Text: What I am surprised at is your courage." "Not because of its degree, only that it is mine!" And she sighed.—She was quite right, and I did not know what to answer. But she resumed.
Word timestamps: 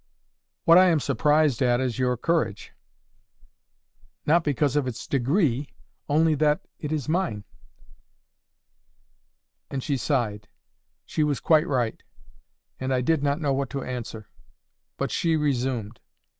What 0.65 0.79
I 0.79 0.85
am 0.87 0.99
surprised 0.99 1.61
at 1.61 1.79
is 1.79 1.99
your 1.99 2.17
courage." 2.17 2.73
"Not 4.25 4.43
because 4.43 4.75
of 4.75 4.87
its 4.87 5.05
degree, 5.05 5.69
only 6.09 6.33
that 6.33 6.65
it 6.79 6.91
is 6.91 7.07
mine!" 7.07 7.43
And 9.69 9.83
she 9.83 9.97
sighed.—She 9.97 11.23
was 11.23 11.39
quite 11.39 11.67
right, 11.67 12.01
and 12.79 12.91
I 12.91 13.01
did 13.01 13.21
not 13.21 13.39
know 13.39 13.53
what 13.53 13.69
to 13.69 13.83
answer. 13.83 14.27
But 14.97 15.11
she 15.11 15.35
resumed. 15.37 15.99